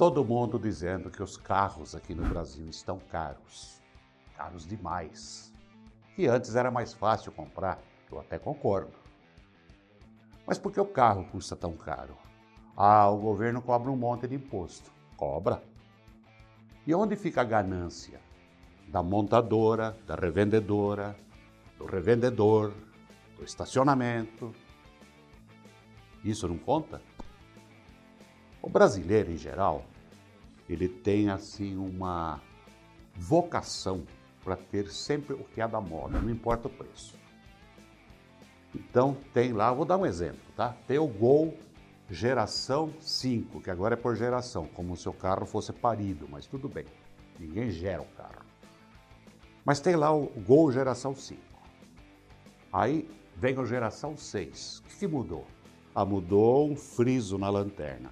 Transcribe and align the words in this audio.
Todo 0.00 0.24
mundo 0.24 0.58
dizendo 0.58 1.10
que 1.10 1.22
os 1.22 1.36
carros 1.36 1.94
aqui 1.94 2.14
no 2.14 2.26
Brasil 2.26 2.66
estão 2.70 2.98
caros. 3.10 3.82
Caros 4.34 4.66
demais. 4.66 5.52
Que 6.16 6.26
antes 6.26 6.56
era 6.56 6.70
mais 6.70 6.94
fácil 6.94 7.30
comprar, 7.30 7.78
eu 8.10 8.18
até 8.18 8.38
concordo. 8.38 8.94
Mas 10.46 10.56
por 10.56 10.72
que 10.72 10.80
o 10.80 10.86
carro 10.86 11.26
custa 11.30 11.54
tão 11.54 11.74
caro? 11.74 12.16
Ah, 12.74 13.10
o 13.10 13.18
governo 13.18 13.60
cobra 13.60 13.90
um 13.90 13.96
monte 13.96 14.26
de 14.26 14.36
imposto. 14.36 14.90
Cobra. 15.18 15.62
E 16.86 16.94
onde 16.94 17.14
fica 17.14 17.42
a 17.42 17.44
ganância? 17.44 18.22
Da 18.88 19.02
montadora, 19.02 19.94
da 20.06 20.14
revendedora, 20.14 21.14
do 21.76 21.84
revendedor, 21.84 22.72
do 23.36 23.44
estacionamento. 23.44 24.50
Isso 26.24 26.48
não 26.48 26.56
conta? 26.56 27.02
O 28.62 28.68
brasileiro, 28.68 29.30
em 29.30 29.36
geral, 29.36 29.84
ele 30.72 30.88
tem 30.88 31.30
assim 31.30 31.76
uma 31.76 32.40
vocação 33.14 34.04
para 34.44 34.56
ter 34.56 34.88
sempre 34.88 35.34
o 35.34 35.44
que 35.44 35.60
é 35.60 35.68
da 35.68 35.80
moda, 35.80 36.20
não 36.20 36.30
importa 36.30 36.68
o 36.68 36.70
preço. 36.70 37.18
Então 38.74 39.16
tem 39.34 39.52
lá, 39.52 39.72
vou 39.72 39.84
dar 39.84 39.96
um 39.96 40.06
exemplo, 40.06 40.40
tá? 40.56 40.74
Tem 40.86 40.98
o 40.98 41.06
Gol 41.06 41.56
geração 42.08 42.92
5, 43.00 43.60
que 43.60 43.70
agora 43.70 43.94
é 43.94 43.96
por 43.96 44.16
geração, 44.16 44.66
como 44.66 44.96
se 44.96 45.08
o 45.08 45.12
carro 45.12 45.44
fosse 45.46 45.72
parido, 45.72 46.28
mas 46.28 46.46
tudo 46.46 46.68
bem. 46.68 46.86
Ninguém 47.38 47.70
gera 47.70 48.02
o 48.02 48.06
carro. 48.16 48.44
Mas 49.64 49.80
tem 49.80 49.96
lá 49.96 50.14
o 50.14 50.26
Gol 50.46 50.72
geração 50.72 51.14
5. 51.14 51.40
Aí 52.72 53.08
vem 53.36 53.58
o 53.58 53.66
geração 53.66 54.16
6. 54.16 54.78
O 54.78 54.82
que, 54.84 54.98
que 54.98 55.06
mudou? 55.06 55.46
Ah, 55.94 56.04
mudou 56.04 56.70
um 56.70 56.76
friso 56.76 57.36
na 57.36 57.50
lanterna. 57.50 58.10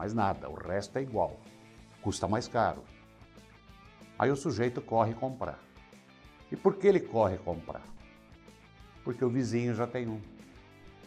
Mas 0.00 0.14
nada, 0.14 0.48
o 0.48 0.54
resto 0.54 0.96
é 0.96 1.02
igual. 1.02 1.38
Custa 2.00 2.26
mais 2.26 2.48
caro. 2.48 2.82
Aí 4.18 4.30
o 4.30 4.34
sujeito 4.34 4.80
corre 4.80 5.12
comprar. 5.12 5.58
E 6.50 6.56
por 6.56 6.76
que 6.76 6.86
ele 6.86 7.00
corre 7.00 7.36
comprar? 7.36 7.82
Porque 9.04 9.22
o 9.22 9.28
vizinho 9.28 9.74
já 9.74 9.86
tem 9.86 10.08
um. 10.08 10.18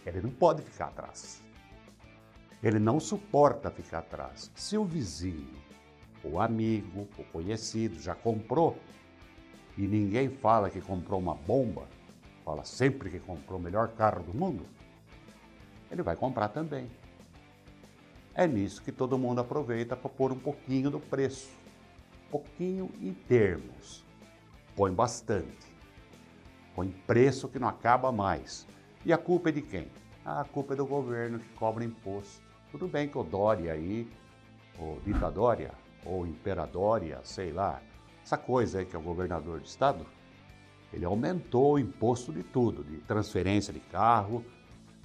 Ele 0.05 0.21
não 0.21 0.29
pode 0.29 0.61
ficar 0.61 0.89
atrás. 0.89 1.41
Ele 2.61 2.77
não 2.77 2.99
suporta 2.99 3.71
ficar 3.71 3.97
atrás. 3.97 4.51
Se 4.53 4.77
o 4.77 4.85
vizinho, 4.85 5.57
o 6.23 6.39
amigo, 6.39 7.07
o 7.17 7.23
conhecido 7.23 7.99
já 7.99 8.13
comprou 8.13 8.77
e 9.75 9.87
ninguém 9.87 10.29
fala 10.29 10.69
que 10.69 10.81
comprou 10.81 11.19
uma 11.19 11.33
bomba, 11.33 11.87
fala 12.45 12.63
sempre 12.63 13.09
que 13.09 13.19
comprou 13.19 13.57
o 13.57 13.63
melhor 13.63 13.87
carro 13.93 14.21
do 14.21 14.37
mundo, 14.37 14.63
ele 15.89 16.03
vai 16.03 16.15
comprar 16.15 16.49
também. 16.49 16.87
É 18.35 18.47
nisso 18.47 18.81
que 18.81 18.91
todo 18.91 19.17
mundo 19.17 19.41
aproveita 19.41 19.95
para 19.95 20.09
pôr 20.09 20.31
um 20.31 20.39
pouquinho 20.39 20.89
do 20.89 20.99
preço. 20.99 21.51
Pouquinho 22.31 22.89
em 22.99 23.13
termos. 23.13 24.03
Põe 24.75 24.91
bastante. 24.91 25.71
Põe 26.73 26.89
preço 27.05 27.47
que 27.47 27.59
não 27.59 27.67
acaba 27.67 28.11
mais. 28.11 28.65
E 29.05 29.13
a 29.13 29.19
culpa 29.19 29.49
é 29.49 29.51
de 29.51 29.61
quem? 29.61 29.87
Ah, 30.25 30.41
a 30.41 30.45
culpa 30.45 30.73
é 30.73 30.77
do 30.77 30.85
governo 30.85 31.37
que 31.37 31.49
cobra 31.49 31.83
imposto. 31.83 32.41
Tudo 32.71 32.87
bem 32.87 33.07
que 33.07 33.17
o 33.19 33.23
Dória 33.23 33.71
aí, 33.71 34.09
ou 34.79 34.99
Ditadória, 35.01 35.71
ou 36.03 36.25
Imperadória, 36.25 37.19
sei 37.23 37.51
lá, 37.51 37.79
essa 38.23 38.35
coisa 38.35 38.79
aí 38.79 38.85
que 38.85 38.95
é 38.95 38.99
o 38.99 39.03
governador 39.03 39.59
do 39.59 39.65
estado, 39.65 40.07
ele 40.91 41.05
aumentou 41.05 41.73
o 41.73 41.79
imposto 41.79 42.33
de 42.33 42.41
tudo, 42.41 42.83
de 42.83 42.97
transferência 42.99 43.71
de 43.71 43.79
carro, 43.79 44.43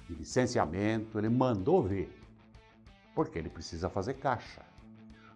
de 0.07 0.15
licenciamento, 0.15 1.19
ele 1.19 1.29
mandou 1.29 1.83
ver 1.83 2.18
porque 3.19 3.37
ele 3.37 3.49
precisa 3.49 3.89
fazer 3.89 4.13
caixa. 4.13 4.61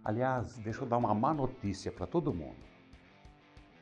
Aliás, 0.05 0.57
deixa 0.59 0.83
eu 0.83 0.87
dar 0.87 0.95
uma 0.95 1.13
má 1.13 1.33
notícia 1.33 1.91
para 1.91 2.07
todo 2.07 2.33
mundo. 2.33 2.63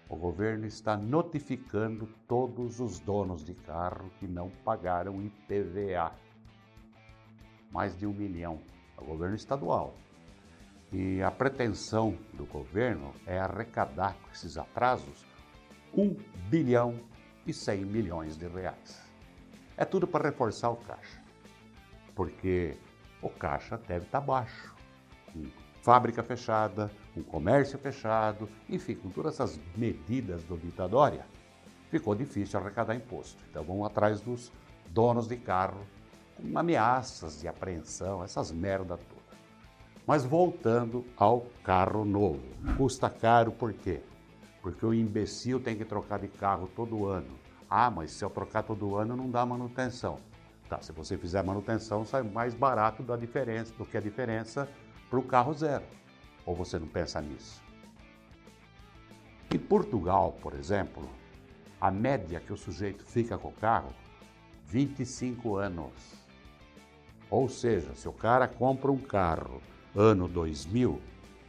O 0.10 0.16
governo 0.16 0.66
está 0.66 0.98
notificando 0.98 2.10
todos 2.28 2.80
os 2.80 3.00
donos 3.00 3.46
de 3.46 3.54
carro 3.54 4.10
que 4.18 4.28
não 4.28 4.50
pagaram 4.66 5.22
IPVA. 5.22 6.14
Mais 7.70 7.96
de 7.96 8.08
um 8.08 8.12
milhão. 8.12 8.60
É 8.98 9.02
o 9.04 9.06
governo 9.06 9.36
estadual. 9.36 9.94
E 10.92 11.22
a 11.22 11.30
pretensão 11.30 12.18
do 12.34 12.48
governo 12.48 13.14
é 13.28 13.38
arrecadar 13.38 14.16
com 14.16 14.32
esses 14.32 14.58
atrasos 14.58 15.24
1 15.96 16.16
bilhão 16.50 17.00
e 17.46 17.54
100 17.54 17.86
milhões 17.86 18.36
de 18.36 18.48
reais. 18.48 19.00
É 19.78 19.86
tudo 19.86 20.08
para 20.08 20.28
reforçar 20.28 20.72
o 20.72 20.78
caixa. 20.78 21.22
Porque 22.16 22.80
o 23.22 23.30
caixa 23.30 23.78
deve 23.88 24.06
estar 24.06 24.22
baixo. 24.22 24.74
Com 25.32 25.46
fábrica 25.82 26.24
fechada, 26.24 26.92
com 27.14 27.24
comércio 27.24 27.78
fechado, 27.78 28.48
enfim, 28.70 28.96
com 28.96 29.10
todas 29.10 29.36
essas 29.36 29.60
medidas 29.76 30.44
do 30.44 30.58
ditadória, 30.58 31.26
ficou 31.90 32.16
difícil 32.16 32.60
arrecadar 32.60 32.96
imposto. 32.96 33.44
Então 33.50 33.64
vamos 33.64 33.86
atrás 33.86 34.22
dos 34.22 34.52
donos 34.90 35.28
de 35.28 35.38
carro, 35.38 35.82
com 36.36 36.58
ameaças 36.58 37.42
de 37.42 37.48
apreensão, 37.48 38.24
essas 38.24 38.52
merda 38.52 38.98
toda. 38.98 39.22
Mas 40.06 40.26
voltando 40.26 41.06
ao 41.16 41.42
carro 41.64 42.04
novo, 42.04 42.42
custa 42.76 43.10
caro 43.10 43.52
por 43.52 43.74
quê? 43.74 44.02
Porque 44.62 44.86
o 44.86 44.94
imbecil 44.94 45.60
tem 45.60 45.76
que 45.76 45.86
trocar 45.86 46.20
de 46.20 46.28
carro 46.28 46.70
todo 46.76 47.08
ano. 47.08 47.40
Ah, 47.70 47.90
mas 47.90 48.12
se 48.12 48.24
eu 48.24 48.30
trocar 48.30 48.64
todo 48.64 48.96
ano 48.96 49.16
não 49.16 49.30
dá 49.30 49.46
manutenção. 49.46 50.20
Tá, 50.72 50.82
se 50.82 50.94
você 50.94 51.18
fizer 51.18 51.44
manutenção, 51.44 52.06
sai 52.06 52.24
mais 52.24 52.54
barato 52.54 53.04
da 53.04 53.18
diferença, 53.18 53.74
do 53.78 53.86
que 53.86 53.98
a 53.98 54.00
diferença 54.00 54.70
para 55.10 55.20
o 55.20 55.22
carro 55.22 55.54
zero. 55.54 55.84
Ou 56.46 56.56
você 56.56 56.80
não 56.80 56.88
pensa 56.88 57.20
nisso? 57.20 57.62
Em 59.54 59.60
Portugal, 59.60 60.32
por 60.42 60.54
exemplo, 60.54 61.10
a 61.82 61.92
média 61.92 62.40
que 62.40 62.54
o 62.54 62.58
sujeito 62.58 63.04
fica 63.04 63.38
com 63.38 63.50
o 63.50 63.52
carro, 63.52 63.94
25 64.68 65.58
anos. 65.58 65.92
Ou 67.30 67.50
seja, 67.50 67.94
se 67.94 68.08
o 68.08 68.14
cara 68.14 68.48
compra 68.48 68.94
um 68.94 68.98
carro 68.98 69.62
ano 69.94 70.26
2000, 70.26 71.02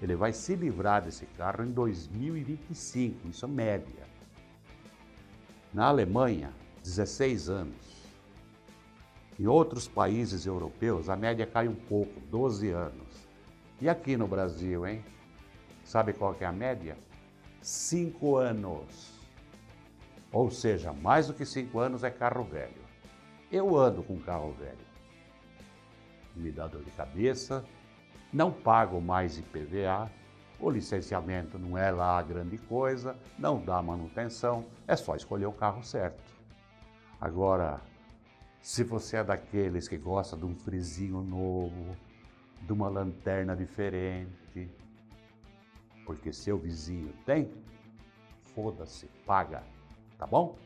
ele 0.03 0.17
vai 0.17 0.33
se 0.33 0.57
livrar 0.57 1.01
desse 1.01 1.27
carro 1.27 1.63
em 1.63 1.71
2025, 1.71 3.29
isso 3.29 3.45
é 3.45 3.49
média. 3.49 4.05
Na 5.73 5.87
Alemanha, 5.87 6.53
16 6.83 7.49
anos. 7.49 7.92
Em 9.39 9.47
outros 9.47 9.89
países 9.89 10.47
europeus, 10.47 11.09
a 11.09 11.17
média 11.17 11.47
cai 11.47 11.67
um 11.67 11.75
pouco, 11.75 12.21
12 12.21 12.71
anos. 12.71 13.29
E 13.81 13.89
aqui 13.89 14.17
no 14.17 14.29
Brasil, 14.29 14.87
hein? 14.87 15.05
Sabe 15.85 16.13
qual 16.13 16.37
é 16.39 16.45
a 16.45 16.53
média? 16.53 16.97
5 17.61 18.37
anos. 18.37 19.13
Ou 20.31 20.51
seja, 20.51 20.93
mais 20.93 21.27
do 21.27 21.35
que 21.35 21.45
5 21.45 21.79
anos 21.79 22.05
é 22.05 22.11
carro 22.11 22.45
velho. 22.45 22.83
Eu 23.51 23.77
ando 23.77 24.03
com 24.03 24.19
carro 24.19 24.53
velho. 24.53 24.93
Me 26.35 26.51
dá 26.51 26.67
dor 26.67 26.83
de 26.83 26.91
cabeça, 26.93 27.65
não 28.33 28.51
pago 28.51 29.01
mais 29.01 29.39
IPVA, 29.39 30.11
o 30.59 30.71
licenciamento 30.71 31.59
não 31.59 31.77
é 31.77 31.91
lá 31.91 32.19
a 32.19 32.23
grande 32.23 32.57
coisa, 32.57 33.17
não 33.39 33.61
dá 33.61 33.83
manutenção, 33.83 34.65
é 34.87 34.97
só 34.97 35.17
escolher 35.17 35.47
o 35.47 35.53
carro 35.53 35.83
certo. 35.83 36.33
Agora, 37.21 37.81
se 38.63 38.85
você 38.85 39.17
é 39.17 39.25
daqueles 39.25 39.89
que 39.89 39.99
gosta 39.99 40.37
de 40.37 40.47
um 40.47 40.55
frisinho 40.55 41.21
novo, 41.21 41.97
de 42.63 42.73
uma 42.73 42.89
lanterna 42.89 43.57
diferente, 43.57 44.71
porque 46.07 46.33
seu 46.33 46.57
vizinho 46.57 47.13
tem, 47.27 47.53
foda-se, 48.55 49.07
paga, 49.27 49.65
tá 50.17 50.27
bom? 50.27 50.57